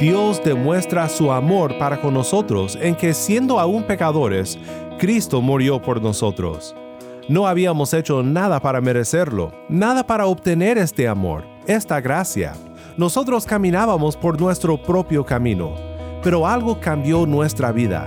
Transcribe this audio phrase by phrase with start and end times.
[0.00, 4.58] Dios demuestra su amor para con nosotros en que siendo aún pecadores,
[4.98, 6.74] Cristo murió por nosotros.
[7.28, 12.54] No habíamos hecho nada para merecerlo, nada para obtener este amor, esta gracia.
[12.96, 15.74] Nosotros caminábamos por nuestro propio camino,
[16.22, 18.06] pero algo cambió nuestra vida.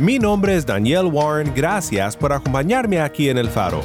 [0.00, 3.80] Mi nombre es Daniel Warren, gracias por acompañarme aquí en El Faro.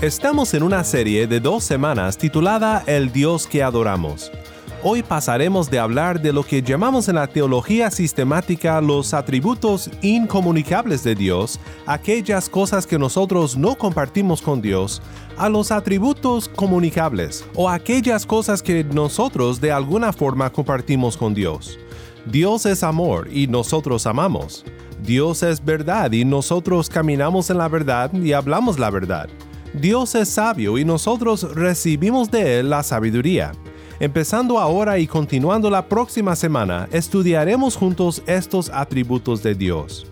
[0.00, 4.32] Estamos en una serie de dos semanas titulada El Dios que adoramos.
[4.82, 11.04] Hoy pasaremos de hablar de lo que llamamos en la teología sistemática los atributos incomunicables
[11.04, 15.02] de Dios, aquellas cosas que nosotros no compartimos con Dios,
[15.36, 21.78] a los atributos comunicables o aquellas cosas que nosotros de alguna forma compartimos con Dios.
[22.26, 24.64] Dios es amor y nosotros amamos.
[25.02, 29.28] Dios es verdad y nosotros caminamos en la verdad y hablamos la verdad.
[29.72, 33.52] Dios es sabio y nosotros recibimos de Él la sabiduría.
[34.00, 40.09] Empezando ahora y continuando la próxima semana, estudiaremos juntos estos atributos de Dios.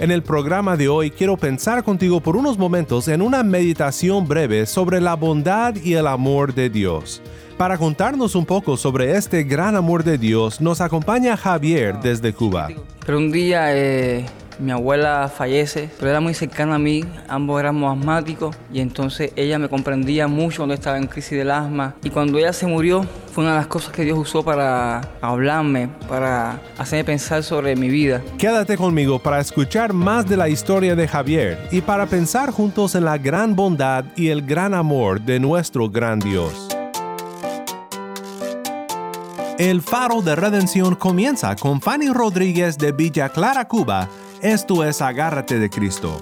[0.00, 4.66] En el programa de hoy quiero pensar contigo por unos momentos en una meditación breve
[4.66, 7.22] sobre la bondad y el amor de Dios.
[7.56, 12.70] Para contarnos un poco sobre este gran amor de Dios, nos acompaña Javier desde Cuba.
[13.06, 14.26] Pero un día eh,
[14.58, 19.58] mi abuela fallece, pero era muy cercana a mí, ambos éramos asmáticos y entonces ella
[19.58, 23.44] me comprendía mucho cuando estaba en crisis del asma y cuando ella se murió fue
[23.44, 28.22] una de las cosas que Dios usó para hablarme, para hacerme pensar sobre mi vida.
[28.38, 33.04] Quédate conmigo para escuchar más de la historia de Javier y para pensar juntos en
[33.04, 36.68] la gran bondad y el gran amor de nuestro gran Dios.
[39.58, 44.08] El faro de redención comienza con Fanny Rodríguez de Villa Clara, Cuba.
[44.44, 46.20] Esto es Agárrate de Cristo.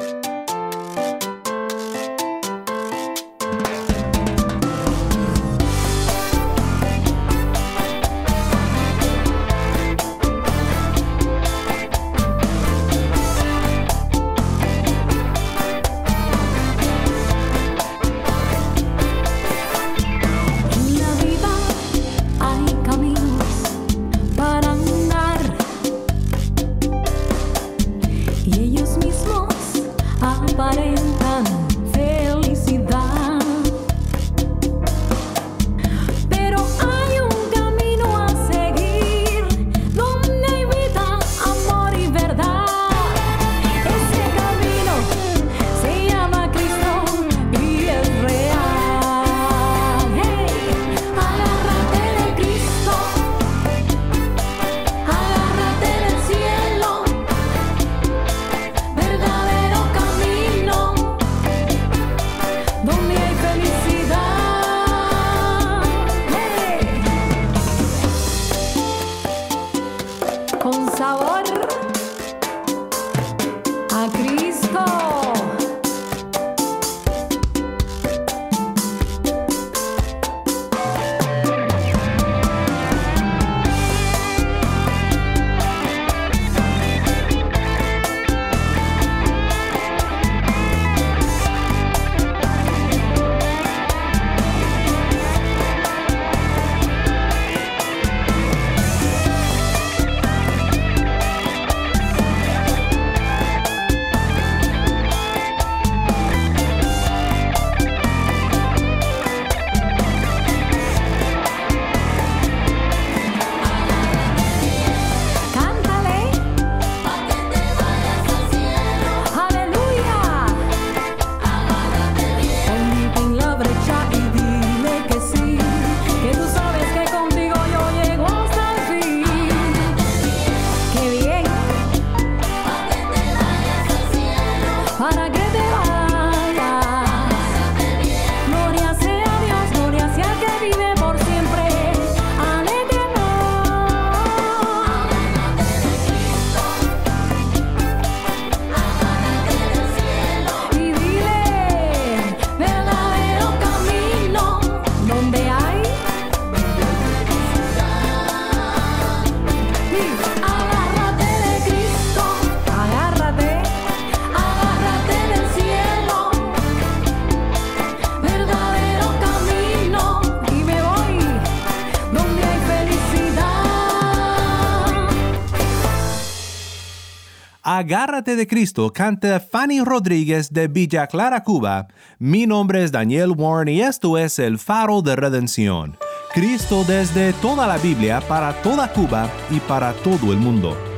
[177.74, 181.88] Agárrate de Cristo canta Fanny Rodríguez de Villa Clara, Cuba.
[182.18, 185.96] Mi nombre es Daniel Warren y esto es El Faro de Redención.
[186.34, 190.91] Cristo desde toda la Biblia para toda Cuba y para todo el mundo.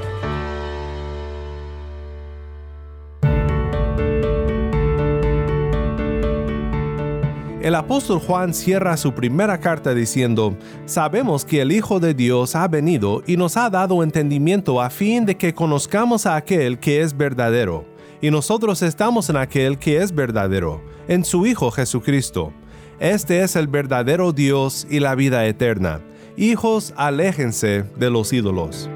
[7.65, 12.69] El apóstol Juan cierra su primera carta diciendo, Sabemos que el Hijo de Dios ha
[12.69, 17.17] venido y nos ha dado entendimiento a fin de que conozcamos a aquel que es
[17.17, 17.87] verdadero.
[18.21, 22.53] Y nosotros estamos en aquel que es verdadero, en su Hijo Jesucristo.
[23.01, 26.03] Este es el verdadero Dios y la vida eterna.
[26.37, 28.91] Hijos, aléjense de los ídolos.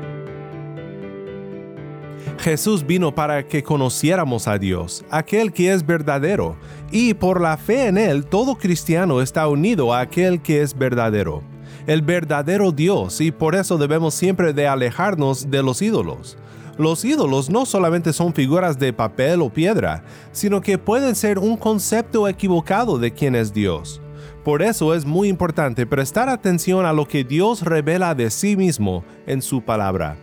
[2.39, 6.57] Jesús vino para que conociéramos a Dios, aquel que es verdadero,
[6.91, 11.43] y por la fe en Él todo cristiano está unido a aquel que es verdadero,
[11.87, 16.37] el verdadero Dios, y por eso debemos siempre de alejarnos de los ídolos.
[16.79, 21.57] Los ídolos no solamente son figuras de papel o piedra, sino que pueden ser un
[21.57, 24.01] concepto equivocado de quién es Dios.
[24.45, 29.05] Por eso es muy importante prestar atención a lo que Dios revela de sí mismo
[29.27, 30.17] en su palabra.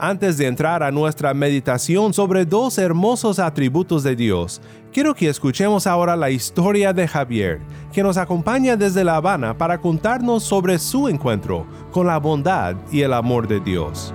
[0.00, 4.60] Antes de entrar a nuestra meditación sobre dos hermosos atributos de Dios,
[4.92, 7.58] quiero que escuchemos ahora la historia de Javier,
[7.92, 13.02] que nos acompaña desde La Habana para contarnos sobre su encuentro con la bondad y
[13.02, 14.14] el amor de Dios.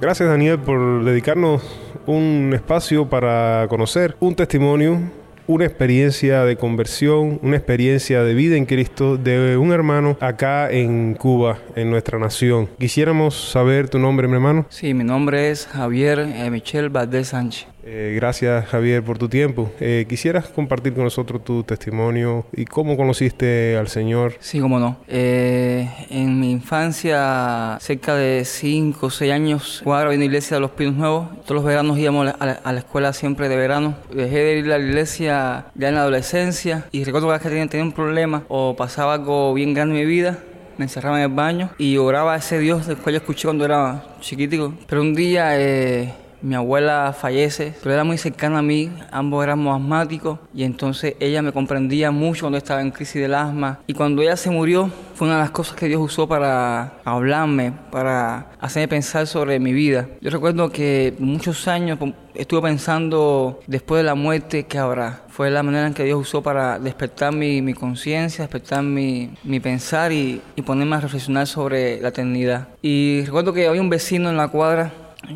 [0.00, 1.60] Gracias Daniel por dedicarnos
[2.06, 4.98] un espacio para conocer un testimonio
[5.48, 11.14] una experiencia de conversión, una experiencia de vida en Cristo de un hermano acá en
[11.14, 12.68] Cuba, en nuestra nación.
[12.78, 14.66] Quisiéramos saber tu nombre, mi hermano.
[14.68, 17.66] Sí, mi nombre es Javier eh, Michel Valdés Sánchez.
[17.90, 19.72] Eh, gracias Javier por tu tiempo.
[19.80, 24.34] Eh, ¿Quisieras compartir con nosotros tu testimonio y cómo conociste al Señor?
[24.40, 24.98] Sí, cómo no.
[25.08, 30.60] Eh, en mi infancia, cerca de 5 o 6 años, jugaba en la iglesia de
[30.60, 31.30] los Pinos Nuevos.
[31.44, 33.96] Todos los veranos íbamos a la, a la escuela siempre de verano.
[34.12, 37.84] Dejé de ir a la iglesia ya en la adolescencia y recuerdo que tenía, tenía
[37.84, 40.38] un problema o pasaba algo bien grande en mi vida,
[40.76, 43.64] me encerraba en el baño y oraba a ese Dios del cual yo escuché cuando
[43.64, 44.74] era chiquitico.
[44.86, 46.12] Pero un día eh,
[46.42, 51.42] mi abuela fallece, pero era muy cercana a mí, ambos éramos asmáticos y entonces ella
[51.42, 55.26] me comprendía mucho cuando estaba en crisis del asma y cuando ella se murió fue
[55.26, 60.08] una de las cosas que Dios usó para hablarme, para hacerme pensar sobre mi vida.
[60.20, 61.98] Yo recuerdo que muchos años
[62.34, 65.22] estuve pensando después de la muerte que habrá.
[65.28, 69.58] Fue la manera en que Dios usó para despertar mi, mi conciencia, despertar mi, mi
[69.58, 72.68] pensar y, y ponerme a reflexionar sobre la eternidad.
[72.80, 74.92] Y recuerdo que había un vecino en la cuadra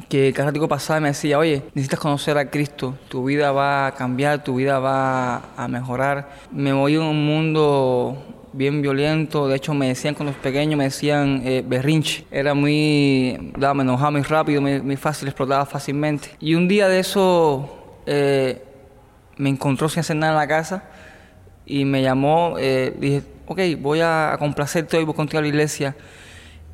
[0.09, 3.95] que cada ratico pasaba me decía, oye, necesitas conocer a Cristo, tu vida va a
[3.95, 6.31] cambiar, tu vida va a mejorar.
[6.51, 8.17] Me voy a un mundo
[8.53, 13.53] bien violento, de hecho me decían cuando los pequeños, me decían eh, berrinche, era muy,
[13.57, 16.37] daba, me enojaba muy rápido, muy, muy, fácil, explotaba fácilmente.
[16.39, 18.63] Y un día de eso eh,
[19.37, 20.85] me encontró sin hacer nada en la casa
[21.67, 25.97] y me llamó, eh, dije, ok, voy a complacerte hoy, voy contigo a la iglesia.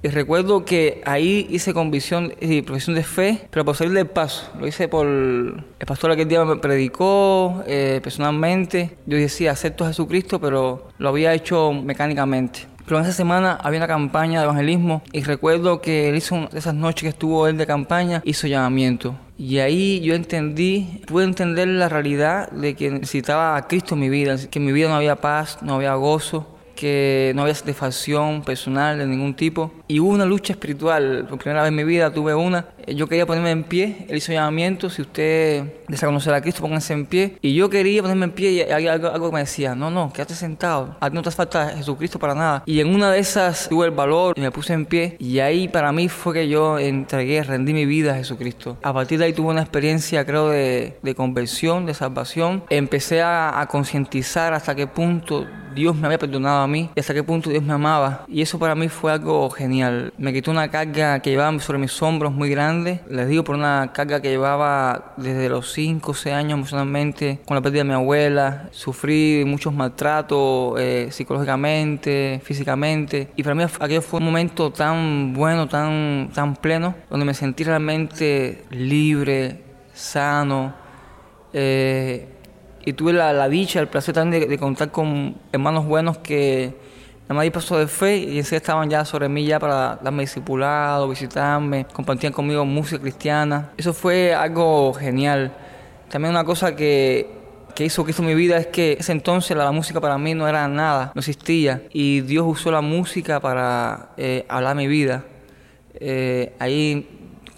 [0.03, 4.51] Y recuerdo que ahí hice convicción y profesión de fe, pero por salir del paso.
[4.59, 5.07] Lo hice por...
[5.07, 8.97] El pastor aquel día me predicó eh, personalmente.
[9.07, 12.61] Yo decía, acepto a Jesucristo, pero lo había hecho mecánicamente.
[12.85, 16.73] Pero en esa semana había una campaña de evangelismo y recuerdo que él hizo esas
[16.75, 19.15] noches que estuvo él de campaña, hizo llamamiento.
[19.37, 24.09] Y ahí yo entendí, pude entender la realidad de que necesitaba a Cristo en mi
[24.09, 28.43] vida, que en mi vida no había paz, no había gozo, que no había satisfacción
[28.43, 29.73] personal de ningún tipo.
[29.89, 32.67] Y una lucha espiritual, por primera vez en mi vida tuve una.
[32.95, 36.93] Yo quería ponerme en pie, él hizo llamamiento, si usted desea conocer a Cristo, pónganse
[36.93, 37.39] en pie.
[37.43, 40.97] Y yo quería ponerme en pie y algo, algo me decía, no, no, quédate sentado,
[41.01, 42.63] a ti no te hace falta Jesucristo para nada.
[42.67, 45.69] Y en una de esas tuve el valor y me puse en pie y ahí
[45.69, 48.79] para mí fue que yo entregué, rendí mi vida a Jesucristo.
[48.83, 52.65] A partir de ahí tuve una experiencia, creo, de, de conversión, de salvación.
[52.71, 57.15] Empecé a, a concientizar hasta qué punto Dios me había perdonado a mí y hasta
[57.15, 58.25] qué punto Dios me amaba.
[58.29, 60.13] Y eso para mí fue algo genial.
[60.19, 62.78] Me quitó una carga que llevaba sobre mis hombros muy grande.
[62.85, 67.55] Les digo por una carga que llevaba desde los 5 o 6 años emocionalmente con
[67.55, 68.69] la pérdida de mi abuela.
[68.71, 73.31] Sufrí muchos maltratos eh, psicológicamente, físicamente.
[73.37, 77.65] Y para mí aquello fue un momento tan bueno, tan, tan pleno, donde me sentí
[77.65, 80.75] realmente libre, sano.
[81.53, 82.29] Eh,
[82.85, 86.75] y tuve la, la, dicha, el placer también de, de, contar con hermanos buenos que
[87.29, 90.23] nada más di paso de fe y enseguida estaban ya sobre mí ya para darme
[90.23, 93.71] discipulado, visitarme, compartían conmigo música cristiana.
[93.77, 95.53] Eso fue algo genial.
[96.09, 97.31] También una cosa que,
[97.75, 100.49] que hizo que hizo mi vida es que ese entonces la, música para mí no
[100.49, 101.83] era nada, no existía.
[101.93, 105.25] Y Dios usó la música para eh, hablar mi vida.
[106.01, 107.07] Eh, ahí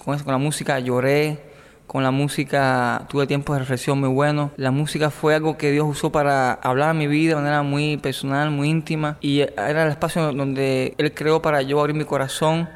[0.05, 1.50] con, eso, con la música lloré,
[1.91, 4.53] con la música tuve tiempos de reflexión muy buenos.
[4.57, 7.97] La música fue algo que Dios usó para hablar a mi vida de manera muy
[7.97, 9.17] personal, muy íntima.
[9.21, 12.69] Y era el espacio donde Él creó para yo abrir mi corazón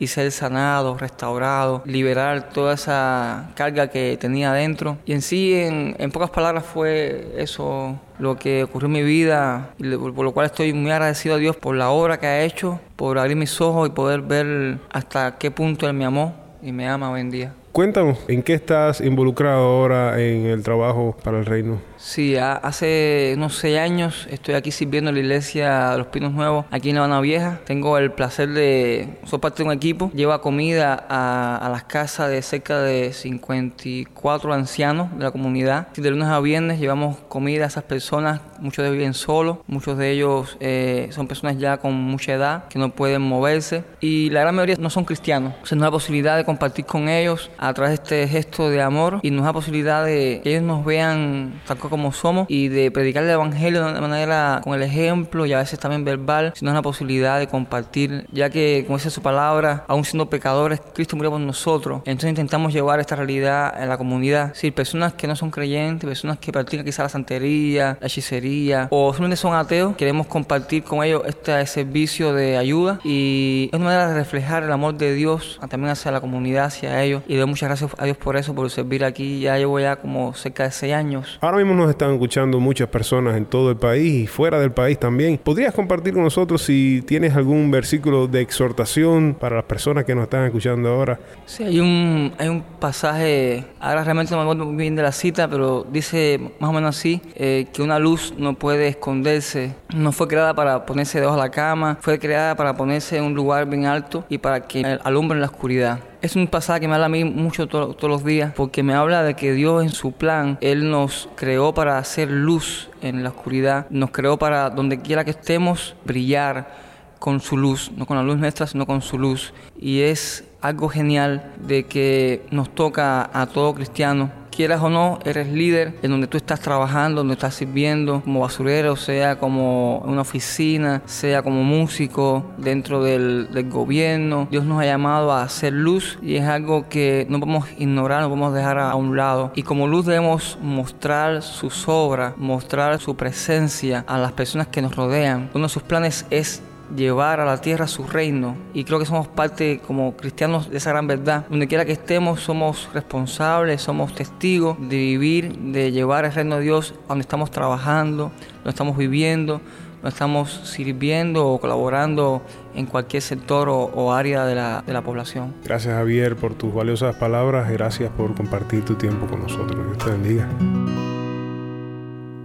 [0.00, 4.98] y ser sanado, restaurado, liberar toda esa carga que tenía adentro.
[5.06, 9.88] Y en sí, en, pocas palabras, fue eso lo que ocurrió en mi vida, y
[9.96, 13.20] por lo cual estoy muy agradecido a Dios por la obra que ha hecho, por
[13.20, 17.12] abrir mis ojos y poder ver hasta qué punto Él me amó y me ama
[17.12, 17.52] hoy en día.
[17.78, 21.80] Cuéntanos, ¿en qué estás involucrado ahora en el trabajo para el reino?
[21.98, 26.64] Sí, hace unos seis años estoy aquí sirviendo en la iglesia de los Pinos Nuevos,
[26.70, 27.58] aquí en La Habana Vieja.
[27.66, 30.08] Tengo el placer de ser parte de un equipo.
[30.14, 35.88] Lleva comida a, las casas de cerca de 54 ancianos de la comunidad.
[35.88, 38.40] De lunes a viernes llevamos comida a esas personas.
[38.60, 42.68] Muchos de ellos viven solos, muchos de ellos eh, son personas ya con mucha edad
[42.68, 45.54] que no pueden moverse y la gran mayoría no son cristianos.
[45.62, 48.82] O sea, nos da posibilidad de compartir con ellos a través de este gesto de
[48.82, 52.90] amor y nos da posibilidad de que ellos nos vean tal como somos y de
[52.90, 56.82] predicar el evangelio de manera con el ejemplo y a veces también verbal, sino una
[56.82, 61.40] posibilidad de compartir, ya que, como dice su palabra, aún siendo pecadores, Cristo murió por
[61.40, 62.02] nosotros.
[62.04, 64.52] Entonces intentamos llevar esta realidad en la comunidad.
[64.54, 69.12] Sí, personas que no son creyentes, personas que practican quizá la santería, la hechicería o
[69.12, 74.08] simplemente son ateos, queremos compartir con ellos este servicio de ayuda y es una manera
[74.08, 77.22] de reflejar el amor de Dios también hacia la comunidad, hacia ellos.
[77.26, 79.40] Y doy muchas gracias a Dios por eso, por servir aquí.
[79.40, 81.38] Ya llevo ya como cerca de seis años.
[81.40, 84.98] Ahora mismo nos están escuchando muchas personas en todo el país y fuera del país
[84.98, 85.38] también.
[85.38, 90.24] ¿Podrías compartir con nosotros si tienes algún versículo de exhortación para las personas que nos
[90.24, 91.18] están escuchando ahora?
[91.46, 95.48] Sí, hay un, hay un pasaje, ahora realmente no me acuerdo bien de la cita,
[95.48, 100.28] pero dice más o menos así, eh, que una luz no puede esconderse, no fue
[100.28, 103.86] creada para ponerse debajo de la cama, fue creada para ponerse en un lugar bien
[103.86, 106.00] alto y para que alumbre en la oscuridad.
[106.20, 109.22] Es un pasaje que me habla a mí mucho todos los días porque me habla
[109.22, 113.86] de que Dios en su plan, Él nos creó para hacer luz en la oscuridad,
[113.90, 116.74] nos creó para donde quiera que estemos brillar
[117.20, 119.54] con su luz, no con la luz nuestra, sino con su luz.
[119.78, 125.46] Y es algo genial de que nos toca a todo cristiano quieras o no, eres
[125.46, 131.00] líder en donde tú estás trabajando, donde estás sirviendo como basurero, sea como una oficina,
[131.06, 134.48] sea como músico dentro del, gobierno.
[134.50, 138.30] Dios nos ha llamado a hacer luz y es algo que no podemos ignorar, no
[138.30, 139.52] podemos dejar a, un lado.
[139.54, 144.96] Y como luz debemos mostrar sus obras, mostrar su presencia a las personas que nos
[144.96, 145.50] rodean.
[145.54, 146.64] Uno de sus planes es
[146.94, 148.56] llevar a la tierra su reino.
[148.74, 151.46] Y creo que somos parte como cristianos de esa gran verdad.
[151.48, 156.62] Donde quiera que estemos, somos responsables, somos testigos de vivir, de llevar el reino de
[156.62, 159.60] Dios a donde estamos trabajando, donde estamos viviendo,
[159.94, 162.42] donde estamos sirviendo o colaborando
[162.74, 165.54] en cualquier sector o, área de la, de la población.
[165.64, 169.84] Gracias Javier por tus valiosas palabras, gracias por compartir tu tiempo con nosotros.
[169.84, 170.48] Dios te bendiga.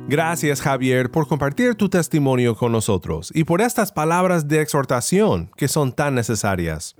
[0.08, 5.70] Gracias Javier por compartir tu testimonio con nosotros y por estas palabras de exhortación que
[5.70, 6.94] son tan necesarias.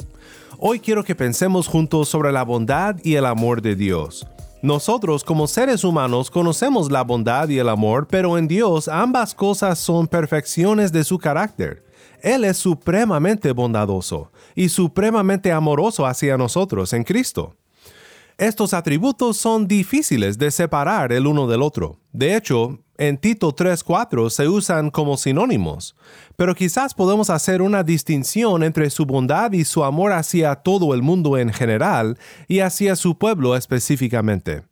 [0.58, 4.26] Hoy quiero que pensemos juntos sobre la bondad y el amor de Dios.
[4.62, 9.80] Nosotros como seres humanos conocemos la bondad y el amor, pero en Dios ambas cosas
[9.80, 11.84] son perfecciones de su carácter.
[12.22, 17.58] Él es supremamente bondadoso y supremamente amoroso hacia nosotros en Cristo.
[18.38, 22.00] Estos atributos son difíciles de separar el uno del otro.
[22.14, 25.96] De hecho, en Tito 3.4 se usan como sinónimos,
[26.36, 31.02] pero quizás podemos hacer una distinción entre su bondad y su amor hacia todo el
[31.02, 32.18] mundo en general
[32.48, 34.64] y hacia su pueblo específicamente.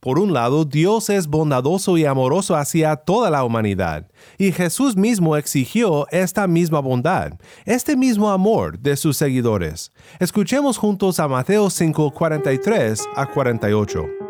[0.00, 5.36] Por un lado, Dios es bondadoso y amoroso hacia toda la humanidad, y Jesús mismo
[5.36, 7.32] exigió esta misma bondad,
[7.64, 9.92] este mismo amor de sus seguidores.
[10.20, 14.23] Escuchemos juntos a Mateo 5:43 a 48.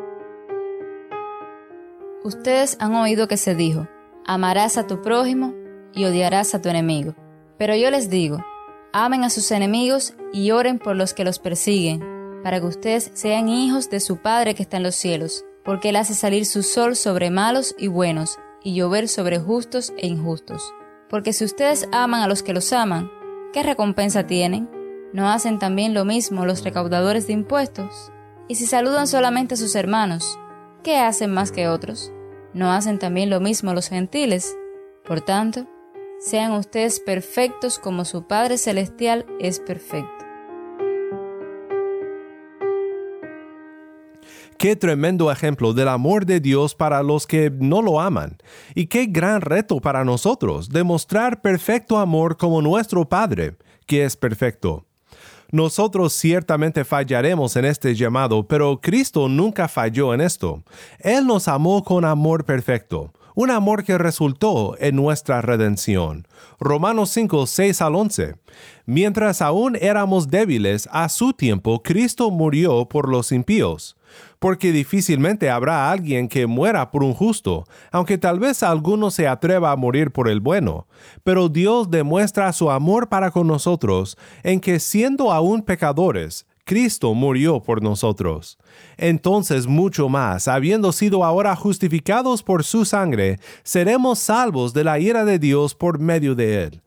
[2.24, 3.86] Ustedes han oído que se dijo,
[4.26, 5.54] amarás a tu prójimo
[5.92, 7.14] y odiarás a tu enemigo.
[7.58, 8.44] Pero yo les digo,
[8.92, 12.02] amen a sus enemigos y oren por los que los persiguen,
[12.42, 15.96] para que ustedes sean hijos de su Padre que está en los cielos porque Él
[15.96, 20.72] hace salir su sol sobre malos y buenos, y llover sobre justos e injustos.
[21.08, 23.10] Porque si ustedes aman a los que los aman,
[23.52, 24.70] ¿qué recompensa tienen?
[25.12, 28.12] ¿No hacen también lo mismo los recaudadores de impuestos?
[28.48, 30.38] Y si saludan solamente a sus hermanos,
[30.82, 32.12] ¿qué hacen más que otros?
[32.54, 34.56] ¿No hacen también lo mismo los gentiles?
[35.04, 35.66] Por tanto,
[36.20, 40.24] sean ustedes perfectos como su Padre Celestial es perfecto.
[44.56, 48.38] Qué tremendo ejemplo del amor de Dios para los que no lo aman.
[48.76, 54.86] Y qué gran reto para nosotros demostrar perfecto amor como nuestro Padre, que es perfecto.
[55.54, 60.64] Nosotros ciertamente fallaremos en este llamado, pero Cristo nunca falló en esto.
[60.98, 66.26] Él nos amó con amor perfecto, un amor que resultó en nuestra redención.
[66.58, 68.34] Romanos 5, 6 al 11.
[68.84, 73.96] Mientras aún éramos débiles, a su tiempo Cristo murió por los impíos
[74.38, 79.70] porque difícilmente habrá alguien que muera por un justo, aunque tal vez alguno se atreva
[79.70, 80.86] a morir por el bueno.
[81.22, 87.62] Pero Dios demuestra su amor para con nosotros en que siendo aún pecadores, Cristo murió
[87.62, 88.58] por nosotros.
[88.96, 95.26] Entonces mucho más, habiendo sido ahora justificados por su sangre, seremos salvos de la ira
[95.26, 96.82] de Dios por medio de él.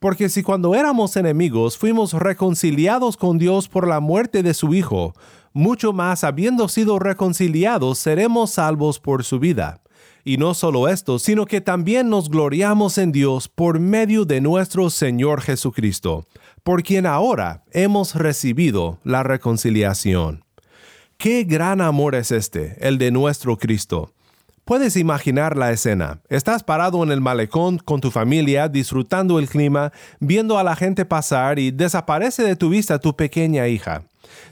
[0.00, 5.14] Porque si cuando éramos enemigos fuimos reconciliados con Dios por la muerte de su Hijo,
[5.52, 9.80] mucho más habiendo sido reconciliados seremos salvos por su vida.
[10.24, 14.90] Y no solo esto, sino que también nos gloriamos en Dios por medio de nuestro
[14.90, 16.26] Señor Jesucristo,
[16.62, 20.44] por quien ahora hemos recibido la reconciliación.
[21.16, 24.12] Qué gran amor es este, el de nuestro Cristo.
[24.64, 26.20] Puedes imaginar la escena.
[26.28, 29.90] Estás parado en el malecón con tu familia, disfrutando el clima,
[30.20, 34.04] viendo a la gente pasar y desaparece de tu vista tu pequeña hija.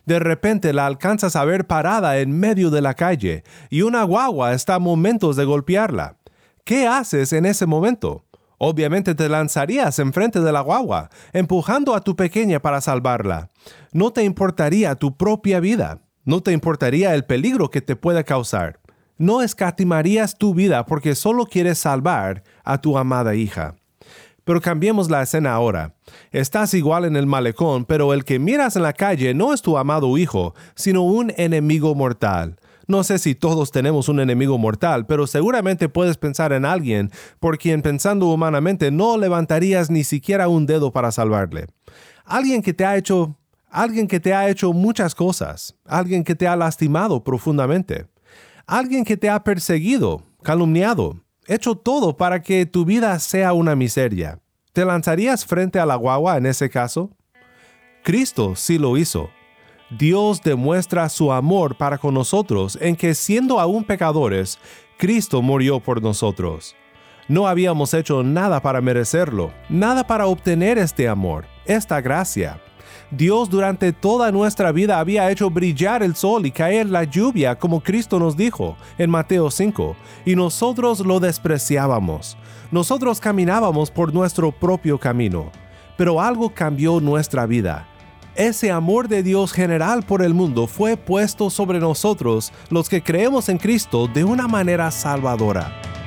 [0.07, 4.55] De repente la alcanzas a ver parada en medio de la calle y una guagua
[4.55, 6.17] está a momentos de golpearla.
[6.65, 8.25] ¿Qué haces en ese momento?
[8.59, 13.51] Obviamente te lanzarías enfrente de la guagua, empujando a tu pequeña para salvarla.
[13.93, 18.81] No te importaría tu propia vida, no te importaría el peligro que te pueda causar.
[19.17, 23.77] No escatimarías tu vida porque solo quieres salvar a tu amada hija.
[24.49, 25.95] Pero cambiemos la escena ahora.
[26.33, 29.77] Estás igual en el malecón, pero el que miras en la calle no es tu
[29.77, 32.59] amado hijo, sino un enemigo mortal.
[32.87, 37.59] No sé si todos tenemos un enemigo mortal, pero seguramente puedes pensar en alguien por
[37.59, 41.67] quien pensando humanamente no levantarías ni siquiera un dedo para salvarle.
[42.25, 43.37] Alguien que te ha hecho
[43.71, 48.07] alguien que te ha hecho muchas cosas, alguien que te ha lastimado profundamente,
[48.67, 54.39] alguien que te ha perseguido, calumniado, hecho todo para que tu vida sea una miseria.
[54.73, 57.11] ¿Te lanzarías frente a la guagua en ese caso?
[58.05, 59.31] Cristo sí lo hizo.
[59.91, 64.59] Dios demuestra su amor para con nosotros en que siendo aún pecadores,
[64.99, 66.77] Cristo murió por nosotros.
[67.27, 72.61] No habíamos hecho nada para merecerlo, nada para obtener este amor, esta gracia.
[73.11, 77.81] Dios durante toda nuestra vida había hecho brillar el sol y caer la lluvia, como
[77.81, 82.37] Cristo nos dijo en Mateo 5, y nosotros lo despreciábamos.
[82.71, 85.51] Nosotros caminábamos por nuestro propio camino,
[85.97, 87.89] pero algo cambió nuestra vida.
[88.35, 93.49] Ese amor de Dios general por el mundo fue puesto sobre nosotros, los que creemos
[93.49, 95.98] en Cristo, de una manera salvadora.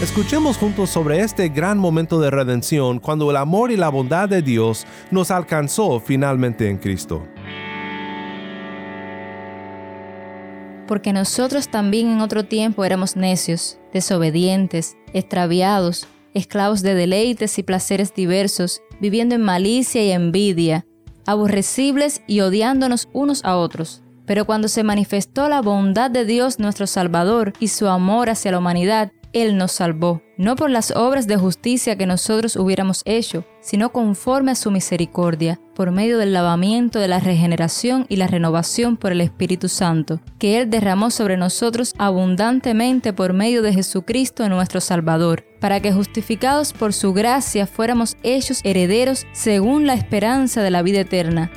[0.00, 4.42] Escuchemos juntos sobre este gran momento de redención cuando el amor y la bondad de
[4.42, 7.26] Dios nos alcanzó finalmente en Cristo.
[10.86, 18.14] Porque nosotros también en otro tiempo éramos necios, desobedientes, extraviados, esclavos de deleites y placeres
[18.14, 20.86] diversos, viviendo en malicia y envidia,
[21.26, 24.04] aborrecibles y odiándonos unos a otros.
[24.26, 28.58] Pero cuando se manifestó la bondad de Dios nuestro Salvador y su amor hacia la
[28.58, 33.90] humanidad, él nos salvó, no por las obras de justicia que nosotros hubiéramos hecho, sino
[33.90, 39.12] conforme a su misericordia, por medio del lavamiento de la regeneración y la renovación por
[39.12, 45.44] el Espíritu Santo, que Él derramó sobre nosotros abundantemente por medio de Jesucristo nuestro Salvador,
[45.60, 51.00] para que justificados por su gracia fuéramos hechos herederos según la esperanza de la vida
[51.00, 51.50] eterna.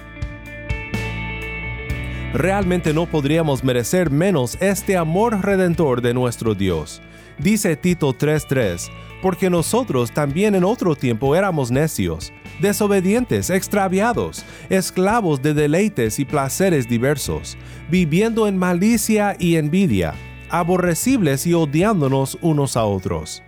[2.33, 7.01] Realmente no podríamos merecer menos este amor redentor de nuestro Dios.
[7.41, 15.55] Dice Tito 3:3, porque nosotros también en otro tiempo éramos necios, desobedientes, extraviados, esclavos de
[15.55, 17.57] deleites y placeres diversos,
[17.89, 20.13] viviendo en malicia y envidia,
[20.51, 23.41] aborrecibles y odiándonos unos a otros.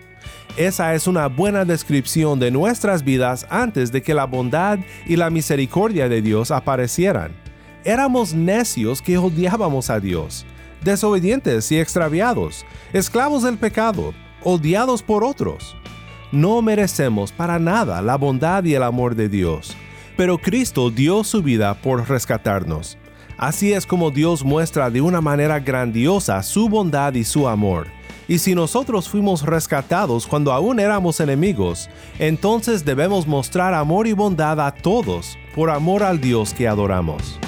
[0.58, 5.29] Esa es una buena descripción de nuestras vidas antes de que la bondad y la
[5.29, 7.32] misericordia de Dios aparecieran.
[7.84, 10.47] Éramos necios que odiábamos a Dios
[10.84, 15.76] desobedientes y extraviados, esclavos del pecado, odiados por otros.
[16.32, 19.76] No merecemos para nada la bondad y el amor de Dios,
[20.17, 22.98] pero Cristo dio su vida por rescatarnos.
[23.38, 27.88] Así es como Dios muestra de una manera grandiosa su bondad y su amor.
[28.28, 34.60] Y si nosotros fuimos rescatados cuando aún éramos enemigos, entonces debemos mostrar amor y bondad
[34.65, 37.39] a todos por amor al Dios que adoramos.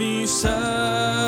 [0.00, 1.19] me.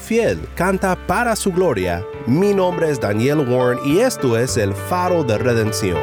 [0.00, 2.04] Fiel canta para su gloria.
[2.26, 5.98] Mi nombre es Daniel Warren y esto es el faro de redención.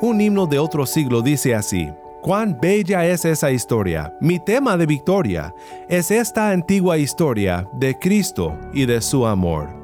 [0.00, 1.90] Un himno de otro siglo dice así,
[2.22, 5.54] Cuán bella es esa historia, mi tema de victoria,
[5.88, 9.77] es esta antigua historia de Cristo y de su amor.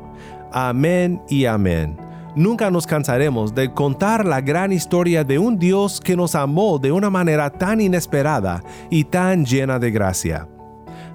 [0.56, 1.96] Amén y amén.
[2.36, 6.92] Nunca nos cansaremos de contar la gran historia de un Dios que nos amó de
[6.92, 10.46] una manera tan inesperada y tan llena de gracia.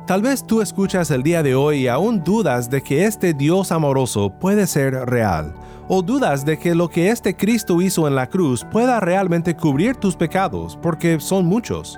[0.06, 3.72] Tal vez tú escuchas el día de hoy y aún dudas de que este Dios
[3.72, 5.54] amoroso puede ser real,
[5.88, 9.96] o dudas de que lo que este Cristo hizo en la cruz pueda realmente cubrir
[9.96, 11.98] tus pecados, porque son muchos.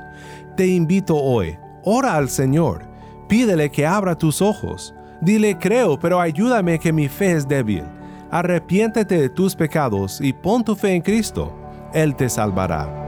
[0.55, 2.85] Te invito hoy, ora al Señor,
[3.27, 7.83] pídele que abra tus ojos, dile creo, pero ayúdame que mi fe es débil.
[8.29, 11.55] Arrepiéntete de tus pecados y pon tu fe en Cristo,
[11.93, 13.01] Él te salvará.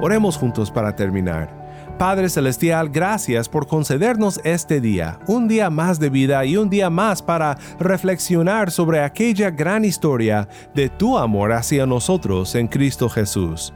[0.00, 1.62] Oremos juntos para terminar.
[1.98, 6.90] Padre Celestial, gracias por concedernos este día, un día más de vida y un día
[6.90, 13.72] más para reflexionar sobre aquella gran historia de tu amor hacia nosotros en Cristo Jesús.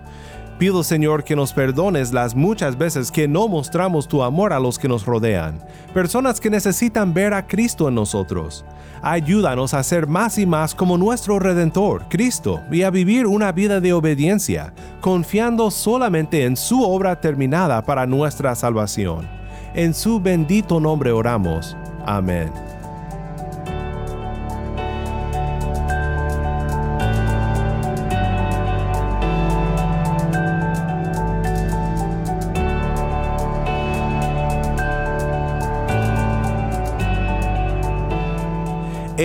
[0.58, 4.78] Pido Señor que nos perdones las muchas veces que no mostramos tu amor a los
[4.78, 8.64] que nos rodean, personas que necesitan ver a Cristo en nosotros.
[9.02, 13.82] Ayúdanos a ser más y más como nuestro Redentor, Cristo, y a vivir una vida
[13.82, 19.28] de obediencia, confiando solamente en su obra terminada para nuestra salvación.
[19.74, 21.76] En su bendito nombre oramos.
[22.06, 22.50] Amén.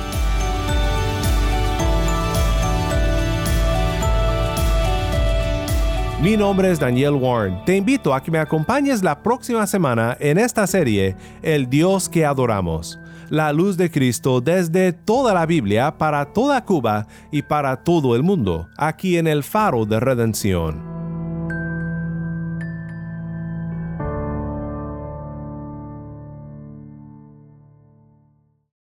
[6.21, 7.65] Mi nombre es Daniel Warren.
[7.65, 12.27] Te invito a que me acompañes la próxima semana en esta serie El Dios que
[12.27, 12.99] adoramos.
[13.31, 18.21] La luz de Cristo desde toda la Biblia para toda Cuba y para todo el
[18.21, 21.00] mundo, aquí en el faro de redención.